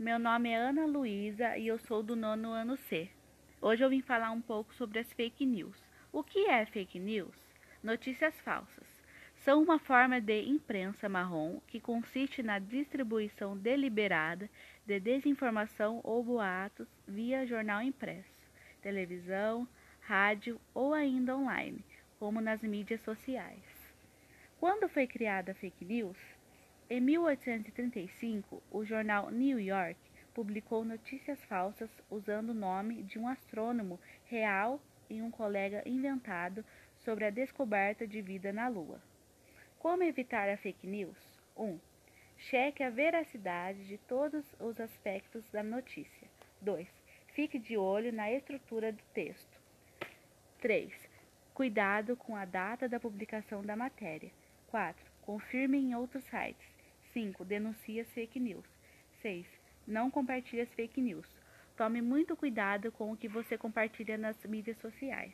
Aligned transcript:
Meu 0.00 0.18
nome 0.18 0.48
é 0.48 0.56
Ana 0.56 0.86
Luísa 0.86 1.58
e 1.58 1.66
eu 1.66 1.78
sou 1.78 2.02
do 2.02 2.16
nono 2.16 2.52
ano 2.52 2.74
C. 2.74 3.10
Hoje 3.60 3.84
eu 3.84 3.90
vim 3.90 4.00
falar 4.00 4.30
um 4.30 4.40
pouco 4.40 4.72
sobre 4.72 4.98
as 4.98 5.12
fake 5.12 5.44
news. 5.44 5.76
O 6.10 6.24
que 6.24 6.46
é 6.46 6.64
fake 6.64 6.98
news? 6.98 7.36
Notícias 7.82 8.34
falsas. 8.40 8.86
São 9.44 9.62
uma 9.62 9.78
forma 9.78 10.18
de 10.18 10.40
imprensa 10.48 11.06
marrom 11.06 11.60
que 11.66 11.78
consiste 11.78 12.42
na 12.42 12.58
distribuição 12.58 13.54
deliberada 13.54 14.48
de 14.86 14.98
desinformação 14.98 16.00
ou 16.02 16.24
boatos 16.24 16.88
via 17.06 17.46
jornal 17.46 17.82
impresso, 17.82 18.48
televisão, 18.80 19.68
rádio 20.00 20.58
ou 20.72 20.94
ainda 20.94 21.36
online, 21.36 21.84
como 22.18 22.40
nas 22.40 22.62
mídias 22.62 23.02
sociais. 23.02 23.92
Quando 24.58 24.88
foi 24.88 25.06
criada 25.06 25.52
a 25.52 25.54
fake 25.54 25.84
news? 25.84 26.39
Em 26.92 27.00
1835, 27.00 28.60
o 28.68 28.84
jornal 28.84 29.30
New 29.30 29.60
York 29.60 29.96
publicou 30.34 30.84
notícias 30.84 31.40
falsas 31.44 31.88
usando 32.10 32.50
o 32.50 32.54
nome 32.54 33.04
de 33.04 33.16
um 33.16 33.28
astrônomo 33.28 34.00
real 34.24 34.80
e 35.08 35.22
um 35.22 35.30
colega 35.30 35.84
inventado 35.86 36.64
sobre 37.04 37.24
a 37.24 37.30
descoberta 37.30 38.08
de 38.08 38.20
vida 38.20 38.52
na 38.52 38.66
Lua. 38.66 39.00
Como 39.78 40.02
evitar 40.02 40.48
a 40.48 40.56
fake 40.56 40.84
news? 40.84 41.16
1. 41.56 41.64
Um, 41.64 41.80
cheque 42.36 42.82
a 42.82 42.90
veracidade 42.90 43.86
de 43.86 43.96
todos 43.96 44.44
os 44.58 44.80
aspectos 44.80 45.48
da 45.52 45.62
notícia. 45.62 46.28
2. 46.60 46.88
Fique 47.34 47.56
de 47.56 47.76
olho 47.76 48.12
na 48.12 48.32
estrutura 48.32 48.90
do 48.90 49.02
texto. 49.14 49.60
3. 50.60 50.92
Cuidado 51.54 52.16
com 52.16 52.34
a 52.34 52.44
data 52.44 52.88
da 52.88 52.98
publicação 52.98 53.62
da 53.62 53.76
matéria. 53.76 54.32
4. 54.72 55.00
Confirme 55.22 55.78
em 55.78 55.94
outros 55.94 56.24
sites. 56.24 56.79
5. 57.12 57.44
Denuncie 57.44 58.00
as 58.00 58.08
fake 58.12 58.38
news. 58.40 58.66
6. 59.22 59.46
Não 59.86 60.10
compartilhe 60.10 60.62
as 60.62 60.72
fake 60.74 61.00
news. 61.00 61.26
Tome 61.76 62.02
muito 62.02 62.36
cuidado 62.36 62.92
com 62.92 63.10
o 63.12 63.16
que 63.16 63.28
você 63.28 63.56
compartilha 63.56 64.18
nas 64.18 64.36
mídias 64.44 64.78
sociais. 64.78 65.32